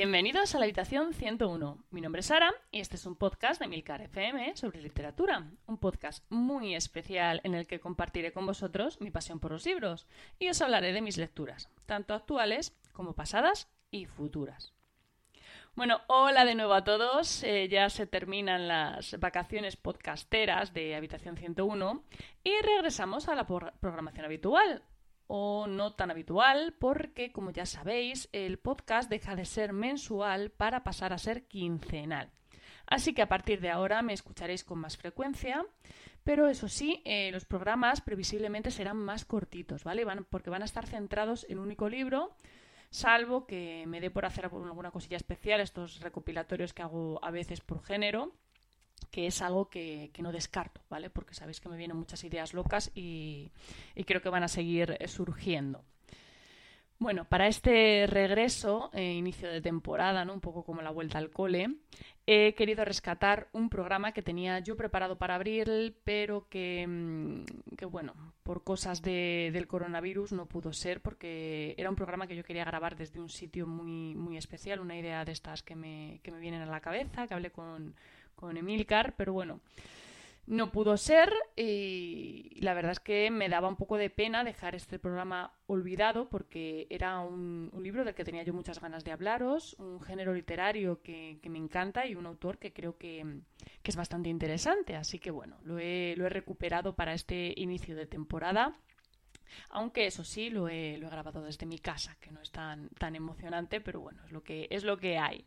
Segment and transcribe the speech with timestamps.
[0.00, 1.84] Bienvenidos a la habitación 101.
[1.90, 5.50] Mi nombre es Sara y este es un podcast de Milcar FM sobre literatura.
[5.66, 10.06] Un podcast muy especial en el que compartiré con vosotros mi pasión por los libros
[10.38, 14.72] y os hablaré de mis lecturas, tanto actuales como pasadas y futuras.
[15.74, 17.42] Bueno, hola de nuevo a todos.
[17.42, 22.04] Eh, ya se terminan las vacaciones podcasteras de Habitación 101
[22.42, 24.82] y regresamos a la programación habitual
[25.32, 30.82] o no tan habitual porque, como ya sabéis, el podcast deja de ser mensual para
[30.82, 32.32] pasar a ser quincenal.
[32.88, 35.64] Así que a partir de ahora me escucharéis con más frecuencia,
[36.24, 40.04] pero eso sí, eh, los programas previsiblemente serán más cortitos, ¿vale?
[40.04, 42.34] Van, porque van a estar centrados en un único libro,
[42.90, 47.60] salvo que me dé por hacer alguna cosilla especial, estos recopilatorios que hago a veces
[47.60, 48.34] por género,
[49.10, 51.10] que es algo que, no descarto, ¿vale?
[51.10, 53.50] Porque sabéis que me vienen muchas ideas locas y,
[54.06, 55.84] creo que van a seguir eh, surgiendo.
[56.98, 60.34] Bueno, para este regreso, eh, inicio de temporada, ¿no?
[60.34, 61.76] un poco como la vuelta al cole,
[62.26, 67.86] he querido rescatar un programa que tenía yo preparado para abril, pero que, mm, que
[67.86, 72.66] bueno, por cosas del coronavirus no pudo ser, porque era un programa que yo quería
[72.66, 76.38] grabar desde un sitio muy, muy especial, una idea de estas que me, que me
[76.38, 77.94] vienen a la cabeza, que hablé con,
[78.40, 79.60] con Emilcar, pero bueno,
[80.50, 84.74] no pudo ser y la verdad es que me daba un poco de pena dejar
[84.74, 89.74] este programa olvidado porque era un, libro del que tenía yo muchas ganas de hablaros,
[89.74, 93.42] un género literario que, me encanta y un autor que creo que,
[93.84, 94.96] es bastante interesante.
[94.96, 98.76] Así que bueno, lo he, recuperado para este inicio de temporada.
[99.70, 102.88] Aunque eso sí, lo he, lo he grabado desde mi casa, que no es tan,
[102.90, 105.44] tan emocionante, pero bueno, es lo que, es lo que hay.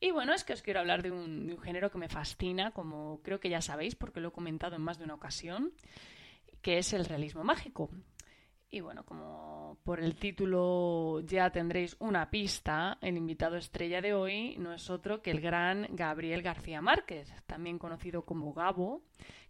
[0.00, 3.38] Y bueno, es que os quiero hablar de un, género que me fascina, como creo
[3.38, 5.72] que ya sabéis, porque lo he comentado en más de una ocasión,
[6.62, 7.90] que es el realismo mágico.
[8.70, 14.56] Y bueno, como por el título ya tendréis una pista, el invitado estrella de hoy
[14.58, 19.02] no es otro que el gran Gabriel García Márquez, también conocido como Gabo,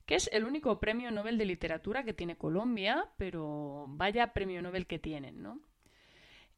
[0.06, 4.86] que es el único premio Nobel de literatura que tiene Colombia, pero vaya premio Nobel
[4.86, 5.60] que tienen, ¿no?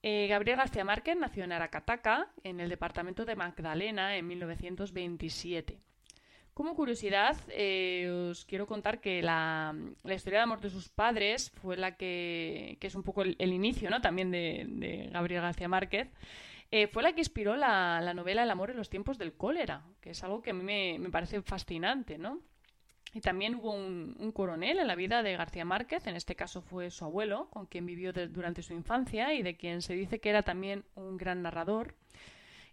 [0.02, 5.78] Eh, Gabriel García Márquez nació en Aracataca, en el departamento de Magdalena, en 1927.
[6.54, 9.74] Como curiosidad, eh, os quiero contar que la,
[10.04, 14.00] historia de amor de sus padres fue la que, es un poco el, inicio ¿no?
[14.00, 16.10] también de, Gabriel García Márquez,
[16.70, 20.10] eh, fue la que inspiró la, novela El amor en los tiempos del cólera, que
[20.10, 22.40] es algo que a mí me, me parece fascinante, ¿no?
[23.14, 26.90] Y también hubo un, coronel en la vida de García Márquez, en este caso fue
[26.90, 30.42] su abuelo, con quien vivió durante su infancia y de quien se dice que era
[30.42, 31.94] también un gran narrador.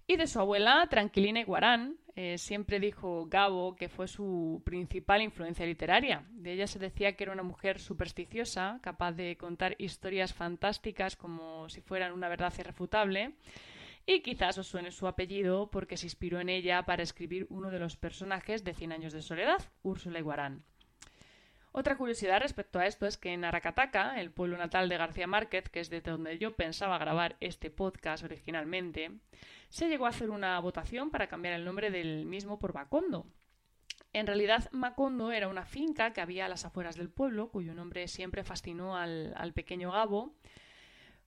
[0.08, 5.66] Y de su abuela, Tranquilina Iguarán, eh, siempre dijo Gabo que fue su principal influencia
[5.66, 6.24] literaria.
[6.32, 11.70] De ella se decía que era una mujer supersticiosa, capaz de contar historias fantásticas como
[11.70, 13.34] si fueran una verdad irrefutable
[14.12, 17.78] y quizás os suene su apellido porque se inspiró en ella para escribir uno de
[17.78, 20.64] los personajes de Cien años de soledad, Úrsula Iguarán.
[21.72, 25.70] Otra curiosidad respecto a esto es que en Aracataca, el pueblo natal de García Márquez,
[25.70, 29.12] que es de donde yo pensaba grabar este podcast originalmente,
[29.70, 33.28] se llegó a hacer una votación para cambiar el nombre del mismo por Macondo.
[34.12, 38.08] En realidad, Macondo era una finca que había a las afueras del pueblo, cuyo nombre
[38.08, 40.34] siempre fascinó al, al pequeño Gabo,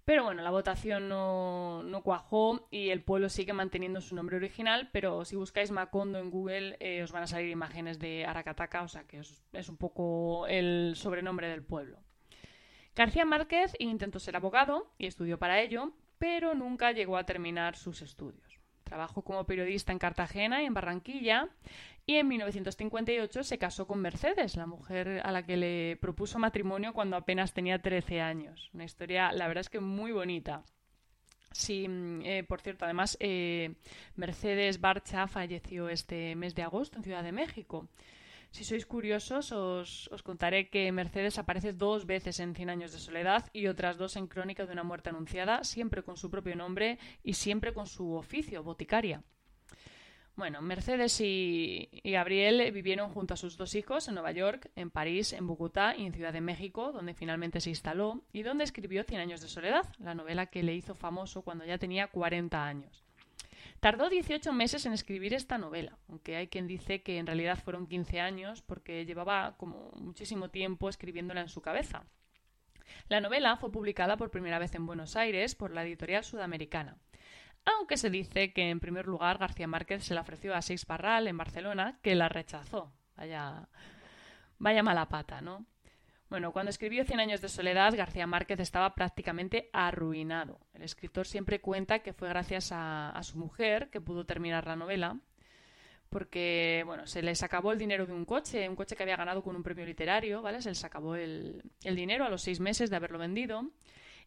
[0.04, 5.24] pero bueno, la votación no, cuajó y el pueblo sigue manteniendo su nombre original, pero
[5.24, 9.04] si buscáis Macondo en Google eh, os van a salir imágenes de Aracataca, o sea
[9.04, 11.98] que es, un poco el sobrenombre del pueblo.
[12.96, 18.02] García Márquez intentó ser abogado y estudió para ello, pero nunca llegó a terminar sus
[18.02, 18.51] estudios.
[18.84, 21.48] Trabajó como periodista en Cartagena y en Barranquilla
[22.04, 26.92] y en 1958 se casó con Mercedes, la mujer a la que le propuso matrimonio
[26.92, 28.70] cuando apenas tenía 13 años.
[28.74, 30.64] Una historia, la verdad es que muy bonita.
[31.52, 33.74] Sí, mm, eh, por cierto, además eh,
[34.16, 37.88] Mercedes Barcha falleció este mes de agosto en Ciudad de México.
[38.52, 43.00] Si sois curiosos, os, os, contaré que Mercedes aparece dos veces en Cien años de
[43.00, 46.98] soledad y otras dos en Crónica de una muerte anunciada, siempre con su propio nombre
[47.24, 49.24] y siempre con su oficio, boticaria.
[50.36, 55.32] Bueno, Mercedes y, Gabriel vivieron junto a sus dos hijos en Nueva York, en París,
[55.32, 59.22] en Bogotá y en Ciudad de México, donde finalmente se instaló y donde escribió Cien
[59.22, 63.02] años de soledad, la novela que le hizo famoso cuando ya tenía 40 años.
[63.82, 67.88] Tardó 18 meses en escribir esta novela, aunque hay quien dice que en realidad fueron
[67.88, 72.04] 15 años porque llevaba como muchísimo tiempo escribiéndola en su cabeza.
[73.08, 76.96] La novela fue publicada por primera vez en Buenos Aires por la editorial sudamericana
[77.64, 81.28] aunque se dice que en primer lugar García Márquez se la ofreció a Seix Barral
[81.28, 82.92] en Barcelona, que la rechazó.
[83.16, 83.68] Vaya,
[84.58, 85.64] vaya mala pata, ¿no?
[86.32, 90.60] Bueno, cuando escribió Cien años de soledad, García Márquez estaba prácticamente arruinado.
[90.72, 95.20] El escritor siempre cuenta que fue gracias a, su mujer que pudo terminar la novela,
[96.08, 99.42] porque bueno, se les acabó el dinero de un coche, un coche que había ganado
[99.42, 100.62] con un premio literario, ¿vale?
[100.62, 103.70] Se les acabó el, dinero a los seis meses de haberlo vendido.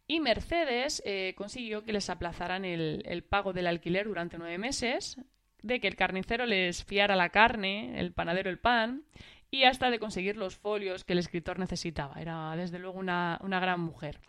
[0.06, 5.18] Y Mercedes eh, consiguió que les aplazaran el, el, pago del alquiler durante nueve meses,
[5.60, 9.02] de que el carnicero les fiara la carne, el panadero el pan,
[9.56, 12.20] y hasta de conseguir los folios que el escritor necesitaba.
[12.20, 14.20] Era desde luego una, gran mujer.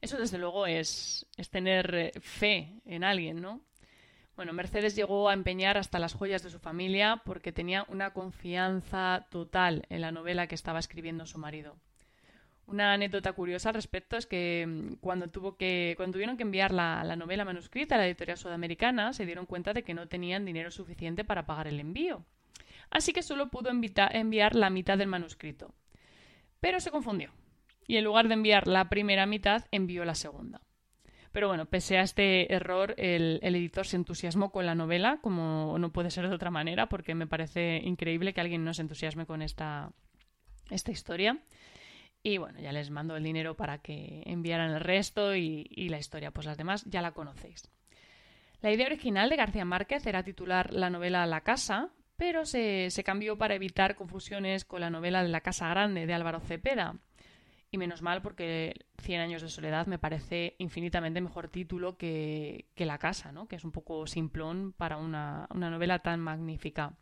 [0.00, 3.60] Eso desde luego es, es tener eh, fe en alguien, ¿no?
[4.34, 9.26] Bueno, Mercedes llegó a empeñar hasta las joyas de su familia porque tenía una confianza
[9.30, 11.76] total en la novela que estaba escribiendo su marido.
[12.66, 16.72] Una anécdota curiosa al respecto es que mm, cuando, tuvo que, cuando tuvieron que enviar
[16.72, 20.44] la, la novela manuscrita a la editorial sudamericana, se dieron cuenta de que no tenían
[20.44, 22.24] dinero suficiente para pagar el envío
[22.90, 25.74] así que solo pudo enviar la mitad del manuscrito.
[26.60, 27.32] Pero se confundió,
[27.86, 30.60] y en lugar de enviar la primera mitad, envió la segunda.
[31.32, 35.92] Pero bueno, pese a este error, el, editor se entusiasmó con la novela, como no
[35.92, 39.42] puede ser de otra manera, porque me parece increíble que alguien no se entusiasme con
[39.42, 39.92] esta,
[40.70, 41.38] historia.
[42.22, 45.98] Y bueno, ya les mando el dinero para que enviaran el resto y, y la
[45.98, 47.70] historia, pues las demás ya la conocéis.
[48.60, 51.90] La idea original de García Márquez era titular la novela La Casa,
[52.20, 56.40] pero se, cambió para evitar confusiones con la novela de La Casa Grande de Álvaro
[56.40, 56.98] Cepeda.
[57.70, 62.98] Y menos mal porque Cien años de soledad me parece infinitamente mejor título que, La
[62.98, 63.48] Casa, ¿no?
[63.48, 66.92] que es un poco simplón para una, una novela tan magnífica.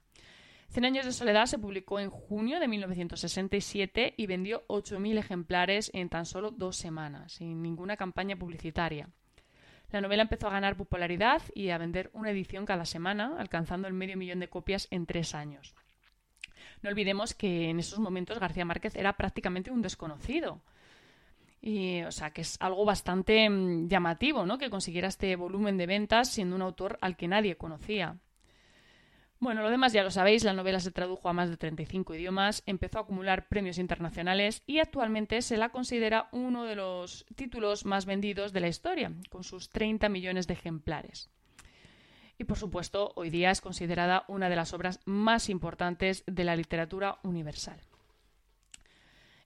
[0.68, 6.10] Cien años de soledad se publicó en junio de 1967 y vendió 8.000 ejemplares en
[6.10, 9.08] tan solo dos semanas, sin ninguna campaña publicitaria.
[9.90, 13.94] La novela empezó a ganar popularidad y a vender una edición cada semana, alcanzando el
[13.94, 15.74] medio millón de copias en tres años.
[16.82, 20.60] No olvidemos que en esos momentos García Márquez era prácticamente un desconocido.
[21.60, 24.58] Y, o sea, que es algo bastante mm, llamativo, ¿no?
[24.58, 28.16] Que consiguiera este volumen de ventas siendo un autor al que nadie conocía.
[29.40, 32.64] Bueno, lo demás ya lo sabéis, la novela se tradujo a más de 35 idiomas,
[32.66, 38.04] empezó a acumular premios internacionales y actualmente se la considera uno de los títulos más
[38.04, 41.30] vendidos de la historia, con sus 30 millones de ejemplares.
[42.36, 46.56] Y por supuesto, hoy día es considerada una de las obras más importantes de la
[46.56, 47.78] literatura universal.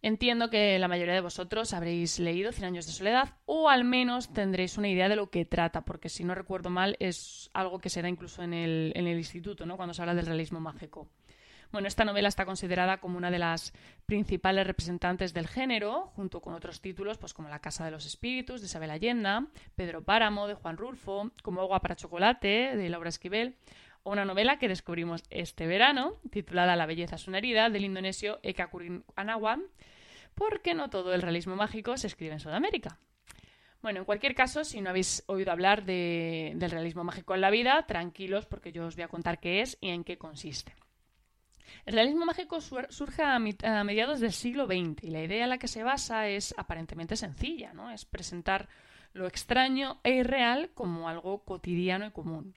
[0.05, 4.33] Entiendo que la mayoría de vosotros habréis leído Cien años de soledad o al menos
[4.33, 7.89] tendréis una idea de lo que trata, porque si no recuerdo mal es algo que
[7.89, 9.77] se da incluso en el, en el instituto, ¿no?
[9.77, 11.09] cuando se habla del realismo mágico.
[11.71, 13.73] Bueno, esta novela está considerada como una de las
[14.05, 18.61] principales representantes del género, junto con otros títulos pues como La Casa de los Espíritus,
[18.61, 19.47] de Isabel Allenda,
[19.77, 23.57] Pedro Páramo, de Juan Rulfo, como Agua para Chocolate, de Laura Esquivel,
[24.05, 28.69] una novela que descubrimos este verano, titulada La belleza es una herida, del indonesio Eka
[28.69, 29.05] Kurin
[30.35, 32.99] porque no todo el realismo mágico se escribe en Sudamérica.
[33.83, 37.85] Bueno, en cualquier caso, si no habéis oído hablar del realismo mágico en la vida,
[37.87, 40.75] tranquilos porque yo os voy a contar qué es y en qué consiste.
[41.85, 45.67] El realismo mágico surge a, mediados del siglo XX y la idea en la que
[45.67, 47.91] se basa es aparentemente sencilla, ¿no?
[47.91, 48.69] Es presentar
[49.15, 52.55] lo extraño e irreal como algo cotidiano y común.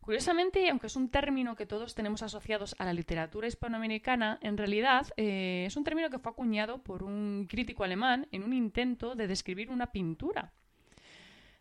[0.00, 5.06] Curiosamente, aunque es un término que todos tenemos asociados a la literatura hispanoamericana, en realidad
[5.16, 9.26] eh, es un término que fue acuñado por un crítico alemán en un intento de
[9.26, 10.52] describir una pintura.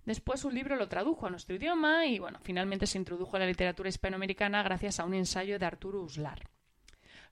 [0.05, 3.45] Después un libro lo tradujo a nuestro idioma y bueno, finalmente se introdujo a la
[3.45, 6.49] literatura hispanoamericana gracias a un ensayo de Arturo Uslar.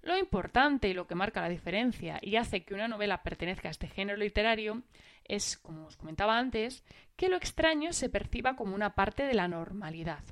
[0.04, 3.72] Lo importante y lo que marca la diferencia y hace que una novela pertenezca a
[3.72, 4.84] este género literario
[5.24, 6.84] es, como os comentaba antes,
[7.16, 10.24] que lo extraño se perciba como una parte de la normalidad.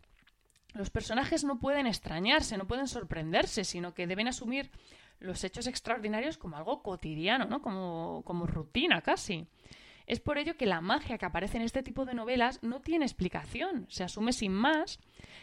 [0.75, 4.69] Los personajes no pueden extrañarse, no pueden sorprenderse, sino que deben asumir
[5.21, 7.61] los hechos extraordinarios como algo cotidiano, ¿no?
[7.61, 9.47] como, como rutina casi.
[10.05, 13.05] Es por ello que la magia que aparece en este tipo de novelas no tiene
[13.05, 14.99] explicación, se asume sin más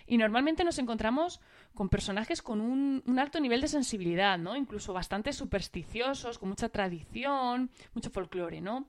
[0.07, 1.41] y normalmente nos encontramos
[1.75, 4.55] con personajes con un, alto nivel de sensibilidad, ¿no?
[4.55, 8.61] incluso bastante supersticiosos, con mucha tradición, mucho folclore.
[8.61, 8.87] ¿no?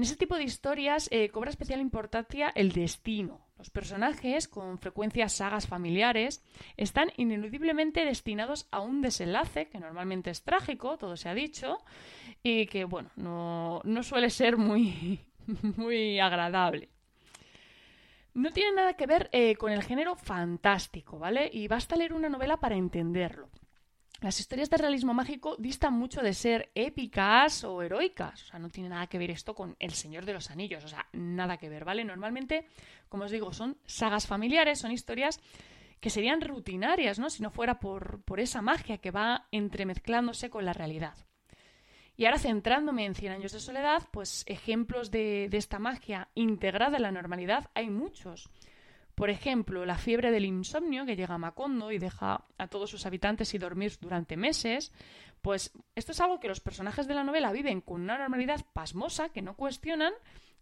[0.00, 3.46] En ese tipo de historias eh, cobra especial importancia el destino.
[3.58, 6.42] Los personajes, con frecuencia sagas familiares,
[6.78, 11.76] están ineludiblemente destinados a un desenlace que normalmente es trágico, todo se ha dicho,
[12.42, 15.20] y que, bueno, no, suele ser muy,
[15.76, 16.88] muy agradable.
[18.32, 21.50] No tiene nada que ver eh, con el género fantástico, ¿vale?
[21.52, 23.50] Y basta leer una novela para entenderlo.
[24.20, 28.42] Las historias de realismo mágico distan mucho de ser épicas o heroicas.
[28.42, 30.84] O sea, no tiene nada que ver esto con El Señor de los Anillos.
[30.84, 32.04] O sea, nada que ver, ¿vale?
[32.04, 32.66] Normalmente,
[33.08, 35.40] como os digo, son sagas familiares, son historias
[36.00, 37.30] que serían rutinarias, ¿no?
[37.30, 41.14] Si no fuera por, por esa magia que va entremezclándose con la realidad.
[42.14, 46.98] Y ahora centrándome en Cien años de soledad, pues ejemplos de, de esta magia integrada
[46.98, 48.50] en la normalidad hay muchos.
[49.20, 53.04] Por ejemplo, la fiebre del insomnio que llega a Macondo y deja a todos sus
[53.04, 54.94] habitantes sin dormir durante meses,
[55.42, 59.28] pues esto es algo que los personajes de la novela viven con una normalidad pasmosa
[59.28, 60.14] que no cuestionan,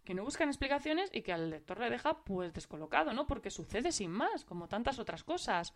[0.03, 3.27] que no buscan explicaciones y que al lector le deja pues descolocado, ¿no?
[3.27, 5.73] Porque sucede sin más, como tantas otras cosas.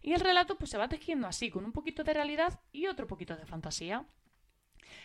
[0.00, 3.06] Y el relato pues se va tejiendo así, con un poquito de realidad y otro
[3.06, 4.06] poquito de fantasía.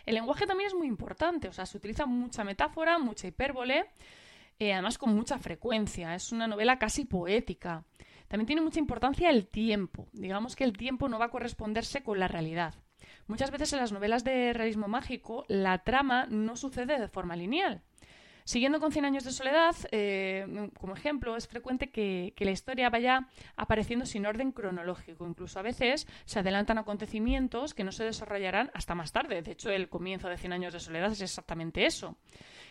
[0.06, 3.84] El lenguaje también es muy importante, o sea, se utiliza mucha metáfora, mucha hipérbole,
[4.58, 6.14] eh, además con mucha frecuencia.
[6.14, 7.84] Es una novela casi poética.
[8.28, 10.08] También tiene mucha importancia el tiempo.
[10.12, 12.74] Digamos que el tiempo no va a corresponderse con la realidad.
[13.26, 17.82] Muchas veces en las novelas de realismo mágico la trama no sucede de forma lineal.
[18.48, 23.28] Siguiendo con Cien años de soledad, eh, como ejemplo, es frecuente que, la historia vaya
[23.56, 25.26] apareciendo sin orden cronológico.
[25.26, 29.42] Incluso a veces se adelantan acontecimientos que no se desarrollarán hasta más tarde.
[29.42, 32.16] De hecho, el comienzo de Cien años de soledad es exactamente eso.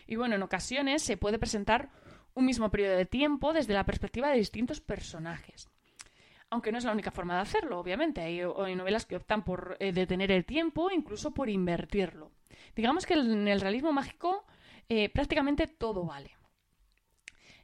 [0.08, 1.90] Y bueno, en ocasiones se puede presentar
[2.34, 5.68] un mismo periodo de tiempo desde la perspectiva de distintos personajes.
[6.50, 8.20] Aunque no es la única forma de hacerlo, obviamente.
[8.20, 8.40] Hay,
[8.74, 12.32] novelas que optan por eh, detener el tiempo, incluso por invertirlo.
[12.74, 14.44] Digamos que en el realismo mágico
[14.88, 16.38] eh, prácticamente todo vale.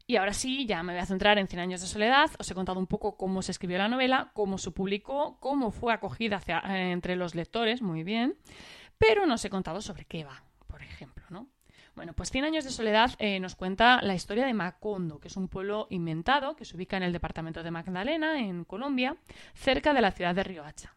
[0.06, 2.30] Y ahora sí, ya me voy a centrar en Cien años de soledad.
[2.38, 5.94] Os he contado un poco cómo se escribió la novela, cómo se publicó, cómo fue
[5.94, 8.36] acogida eh, entre los lectores, muy bien.
[8.98, 11.48] Pero no os he contado sobre qué va, por ejemplo, ¿no?
[11.94, 15.36] Bueno, pues Cien años de soledad eh, nos cuenta la historia de Macondo, que es
[15.36, 19.16] un pueblo inventado que se ubica en el departamento de Magdalena, en Colombia,
[19.54, 20.94] cerca de la ciudad de Riohacha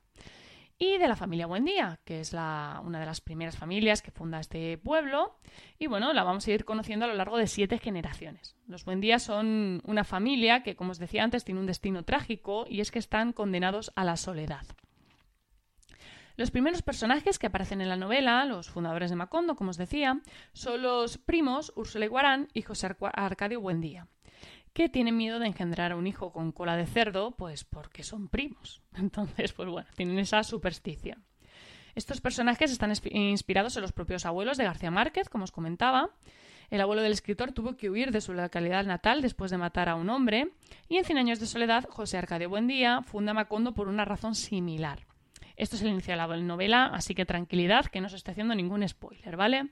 [0.79, 4.39] y de la familia Buendía, que es la, una de las primeras familias que funda
[4.39, 5.39] este pueblo.
[5.79, 8.55] Y bueno, la vamos a ir conociendo a lo largo de siete generaciones.
[8.67, 12.81] Los Buendía son una familia que, como os decía antes, tiene un destino trágico y
[12.81, 14.65] es que están condenados a la soledad.
[16.35, 20.21] Los primeros personajes que aparecen en la novela, los fundadores de Macondo, como os decía,
[20.53, 24.07] son los primos Úrsula Iguarán y José Arcadio Buendía
[24.77, 28.27] que tienen miedo de engendrar a un hijo con cola de cerdo, pues porque son
[28.27, 28.83] primos.
[28.95, 31.25] Entonces, pues bueno, tienen esa superstición.
[31.95, 36.11] Estos personajes están inspirados en los propios abuelos de García Márquez, como os comentaba.
[36.69, 39.95] El abuelo del escritor tuvo que huir de su localidad natal después de matar a
[39.95, 40.51] un hombre,
[40.87, 45.07] y en Cien años de soledad, José Arcadio Buendía funda Macondo por una razón similar.
[45.55, 48.53] Esto es el inicio de la novela, así que tranquilidad, que no se está haciendo
[48.53, 49.71] ningún spoiler, ¿vale?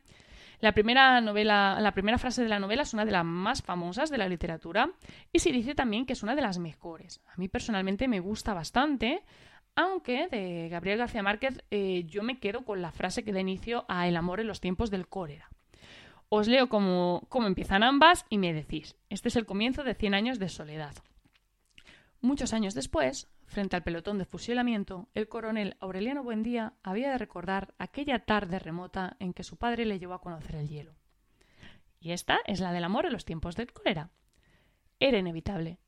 [0.60, 4.10] La primera, novela, la primera frase de la novela es una de las más famosas
[4.10, 4.92] de la literatura
[5.32, 7.22] y se dice también que es una de las mejores.
[7.28, 9.24] A mí personalmente me gusta bastante,
[9.76, 13.86] aunque de Gabriel García Márquez eh, yo me quedo con la frase que da inicio
[13.88, 15.50] a El amor en los tiempos del cólera.
[16.30, 18.96] Os leo cómo, cómo empiezan ambas y me decís.
[19.10, 20.94] Este es el comienzo de Cien años de soledad.
[22.22, 27.74] Muchos años después, Frente al pelotón de fusilamiento, el coronel Aureliano Buendía había de recordar
[27.78, 30.96] aquella tarde remota en que su padre le llevó a conocer el hielo.
[32.00, 34.10] Y esta es la del amor en los tiempos del cólera.
[35.00, 35.80] Era inevitable.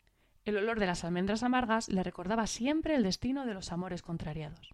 [0.45, 4.73] El olor de las almendras amargas le recordaba siempre el destino de los amores contrariados.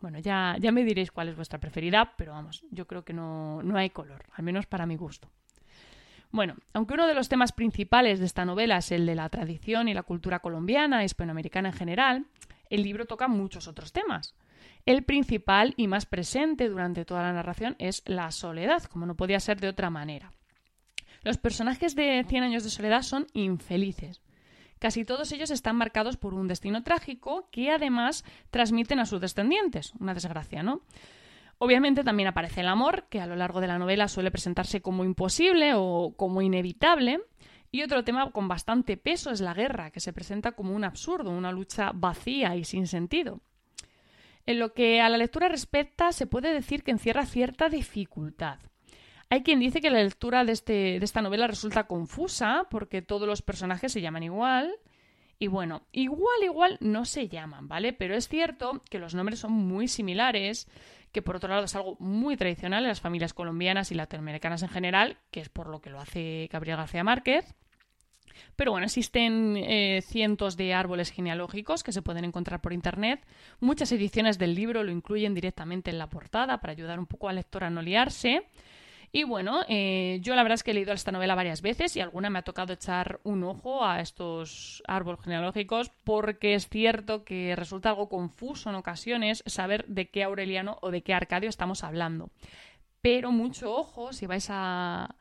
[0.00, 3.62] Bueno, ya, ya me diréis cuál es vuestra preferida, pero vamos, yo creo que no,
[3.62, 5.30] no hay color, al menos para mi gusto.
[6.32, 9.88] Bueno, aunque uno de los temas principales de esta novela es el de la tradición
[9.88, 12.26] y la cultura colombiana, hispanoamericana en general,
[12.68, 14.36] el libro toca muchos otros temas.
[14.86, 19.40] El principal y más presente durante toda la narración es la soledad, como no podía
[19.40, 20.32] ser de otra manera.
[21.22, 24.22] Los personajes de Cien años de soledad son infelices.
[24.78, 29.92] Casi todos ellos están marcados por un destino trágico que además transmiten a sus descendientes.
[29.98, 30.80] Una desgracia, ¿no?
[31.62, 35.04] Obviamente también aparece el amor, que a lo largo de la novela suele presentarse como
[35.04, 37.20] imposible o como inevitable.
[37.70, 41.30] Y otro tema con bastante peso es la guerra, que se presenta como un absurdo,
[41.30, 43.40] una lucha vacía y sin sentido.
[44.46, 48.58] En lo que a la lectura respecta, se puede decir que encierra cierta dificultad.
[49.28, 53.28] Hay quien dice que la lectura de, este, de esta novela resulta confusa porque todos
[53.28, 54.72] los personajes se llaman igual.
[55.38, 57.92] Y bueno, igual, igual no se llaman, ¿vale?
[57.92, 60.68] Pero es cierto que los nombres son muy similares
[61.12, 64.68] que por otro lado es algo muy tradicional en las familias colombianas y latinoamericanas en
[64.68, 67.54] general, que es por lo que lo hace Gabriel García Márquez.
[68.56, 73.24] Pero bueno, existen eh, cientos de árboles genealógicos que se pueden encontrar por internet.
[73.58, 77.36] Muchas ediciones del libro lo incluyen directamente en la portada para ayudar un poco al
[77.36, 78.46] lector a no liarse.
[79.12, 82.00] Y bueno, eh, yo la verdad es que he leído esta novela varias veces y
[82.00, 87.56] alguna me ha tocado echar un ojo a estos árboles genealógicos porque es cierto que
[87.56, 92.30] resulta algo confuso en ocasiones saber de qué Aureliano o de qué Arcadio estamos hablando.
[93.02, 95.16] Pero mucho ojo si vais a,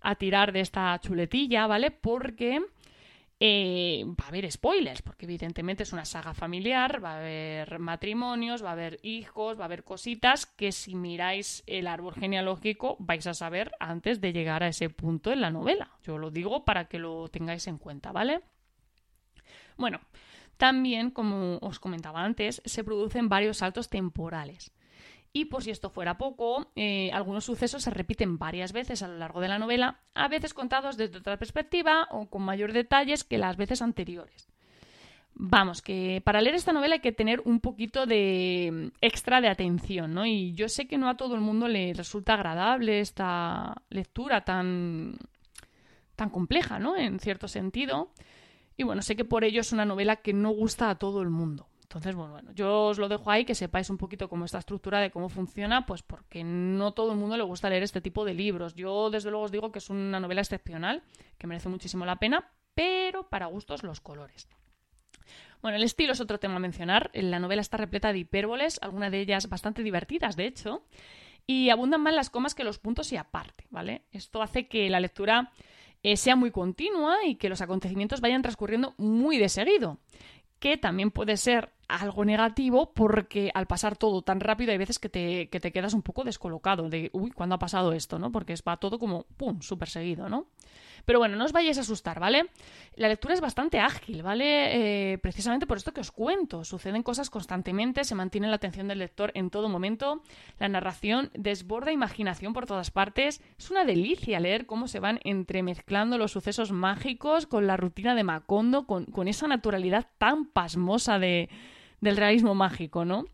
[0.00, 1.92] a tirar de esta chuletilla, ¿vale?
[1.92, 2.60] Porque
[3.40, 8.64] eh, va a haber spoilers, porque evidentemente es una saga familiar, va a haber matrimonios,
[8.64, 13.26] va a haber hijos, va a haber cositas que si miráis el árbol genealógico vais
[13.26, 15.92] a saber antes de llegar a ese punto en la novela.
[16.02, 18.40] Yo lo digo para que lo tengáis en cuenta, ¿vale?
[19.76, 20.00] Bueno,
[20.56, 24.72] también, como os comentaba antes, se producen varios saltos temporales.
[25.32, 29.18] Y por si esto fuera poco, eh, algunos sucesos se repiten varias veces a lo
[29.18, 33.38] largo de la novela, a veces contados desde otra perspectiva o con mayor detalles que
[33.38, 34.48] las veces anteriores.
[35.40, 40.12] Vamos, que para leer esta novela hay que tener un poquito de extra de atención,
[40.12, 40.26] ¿no?
[40.26, 45.16] Y yo sé que no a todo el mundo le resulta agradable esta lectura tan,
[46.16, 46.96] tan compleja, ¿no?
[46.96, 48.10] En cierto sentido.
[48.76, 51.30] Y bueno, sé que por ello es una novela que no gusta a todo el
[51.30, 51.68] mundo.
[51.88, 55.00] Entonces, bueno, bueno, yo os lo dejo ahí, que sepáis un poquito cómo esta estructura
[55.00, 58.34] de cómo funciona, pues porque no todo el mundo le gusta leer este tipo de
[58.34, 58.74] libros.
[58.74, 61.02] Yo, desde luego, os digo que es una novela excepcional,
[61.38, 64.50] que merece muchísimo la pena, pero para gustos los colores.
[65.62, 67.10] Bueno, el estilo es otro tema a mencionar.
[67.14, 70.84] La novela está repleta de hipérboles, algunas de ellas bastante divertidas, de hecho,
[71.46, 74.02] y abundan más las comas que los puntos y aparte, ¿vale?
[74.12, 75.52] Esto hace que la lectura
[76.02, 79.98] eh, sea muy continua y que los acontecimientos vayan transcurriendo muy de seguido
[80.58, 85.08] que también puede ser algo negativo porque al pasar todo tan rápido hay veces que
[85.08, 88.18] te, que te quedas un poco descolocado de, uy, ¿cuándo ha pasado esto?
[88.18, 88.30] ¿no?
[88.30, 90.48] Porque va todo como, ¡pum!, súper seguido, ¿no?
[91.08, 92.50] Pero bueno, no os vayáis a asustar, ¿vale?
[92.94, 95.12] La lectura es bastante ágil, ¿vale?
[95.12, 96.64] Eh, precisamente por esto que os cuento.
[96.64, 100.22] Suceden cosas constantemente, se mantiene la atención del lector en todo momento,
[100.58, 103.40] la narración desborda imaginación por todas partes.
[103.56, 108.24] Es una delicia leer cómo se van entremezclando los sucesos mágicos con la rutina de
[108.24, 111.48] Macondo, con, con esa naturalidad tan pasmosa de,
[112.02, 113.24] del realismo mágico, ¿no?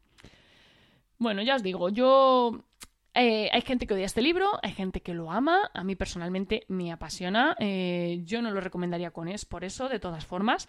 [1.19, 2.67] Bueno, ya os digo, yo
[3.15, 6.65] eh, hay gente que odia este libro, hay gente que lo ama, a mí personalmente
[6.69, 10.69] me apasiona, eh, yo no lo recomendaría con es por eso, de todas formas.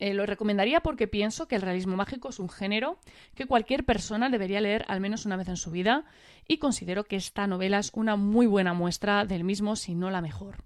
[0.00, 2.98] Eh, lo recomendaría porque pienso que el realismo mágico es un género
[3.36, 6.04] que cualquier persona debería leer al menos una vez en su vida
[6.48, 10.20] y considero que esta novela es una muy buena muestra del mismo, si no la
[10.20, 10.64] mejor.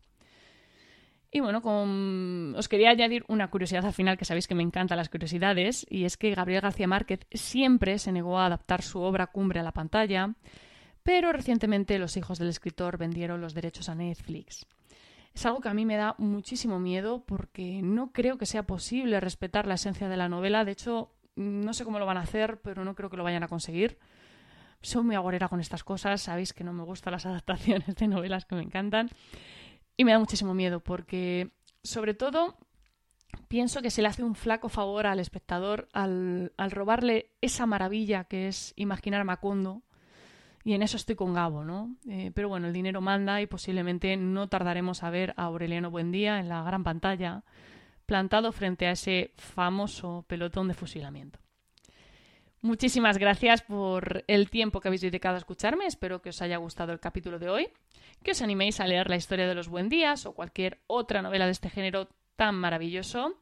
[1.31, 1.63] Y bueno,
[2.57, 6.05] os quería añadir una curiosidad al final, que sabéis que me encantan las curiosidades, y
[6.05, 9.73] es que Gabriel García Márquez siempre se negó a adaptar su obra cumbre a la
[9.73, 10.35] pantalla,
[11.09, 14.67] pero recientemente los hijos del escritor vendieron los derechos a Netflix.
[15.33, 19.19] Es algo que a mí me da muchísimo miedo porque no creo que sea posible
[19.19, 20.67] respetar la esencia de la novela.
[20.67, 23.43] De hecho, no sé cómo lo van a hacer, pero no creo que lo vayan
[23.43, 23.99] a conseguir.
[24.83, 28.45] Soy muy agorera con estas cosas, sabéis que no me gustan las adaptaciones de novelas
[28.45, 29.09] que me encantan.
[29.97, 32.59] Y me da muchísimo miedo porque, sobre todo,
[33.49, 38.25] pienso que se le hace un flaco favor al espectador al, al robarle esa maravilla
[38.25, 39.85] que es imaginar Macondo
[40.69, 41.97] y en eso estoy con Gabo, ¿no?
[42.11, 46.41] Eh, pero bueno, el dinero manda y posiblemente no tardaremos a ver a Aureliano Buendía
[46.41, 47.43] en la gran pantalla,
[48.05, 51.39] plantado frente a ese famoso pelotón de fusilamiento.
[52.61, 55.87] Muchísimas gracias por el tiempo que habéis dedicado a escucharme.
[55.87, 57.69] Espero que os haya gustado el capítulo de hoy,
[58.23, 61.53] que os animéis a leer la historia de los Buendías o cualquier otra novela de
[61.53, 63.41] este género tan maravilloso.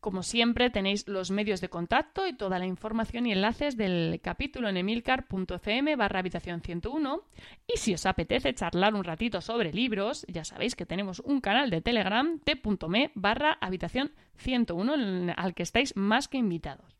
[0.00, 4.68] Como siempre, tenéis los medios de contacto y toda la información y enlaces del capítulo
[4.68, 7.22] en emilcar.fm barra habitación 101.
[7.66, 11.70] Y si os apetece charlar un ratito sobre libros, ya sabéis que tenemos un canal
[11.70, 16.96] de Telegram t.me barra habitación 101 al que estáis más que invitados.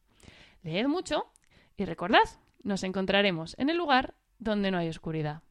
[0.62, 1.26] Leed mucho
[1.76, 2.24] y recordad,
[2.64, 5.42] nos encontraremos en el lugar donde no hay oscuridad.